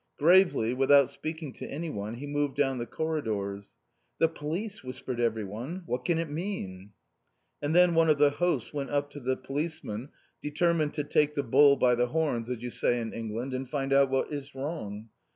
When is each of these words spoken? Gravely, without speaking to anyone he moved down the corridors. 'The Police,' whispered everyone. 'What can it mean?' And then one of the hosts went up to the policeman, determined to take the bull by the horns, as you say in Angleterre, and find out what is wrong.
Gravely, 0.17 0.73
without 0.73 1.11
speaking 1.11 1.53
to 1.53 1.67
anyone 1.67 2.15
he 2.15 2.25
moved 2.25 2.55
down 2.55 2.79
the 2.79 2.87
corridors. 2.87 3.75
'The 4.17 4.29
Police,' 4.29 4.83
whispered 4.83 5.19
everyone. 5.19 5.83
'What 5.85 6.05
can 6.05 6.17
it 6.17 6.27
mean?' 6.27 6.93
And 7.61 7.75
then 7.75 7.93
one 7.93 8.09
of 8.09 8.17
the 8.17 8.31
hosts 8.31 8.73
went 8.73 8.89
up 8.89 9.11
to 9.11 9.19
the 9.19 9.37
policeman, 9.37 10.09
determined 10.41 10.95
to 10.95 11.03
take 11.03 11.35
the 11.35 11.43
bull 11.43 11.75
by 11.75 11.93
the 11.93 12.07
horns, 12.07 12.49
as 12.49 12.63
you 12.63 12.71
say 12.71 12.99
in 12.99 13.13
Angleterre, 13.13 13.55
and 13.57 13.69
find 13.69 13.93
out 13.93 14.09
what 14.09 14.33
is 14.33 14.55
wrong. 14.55 15.09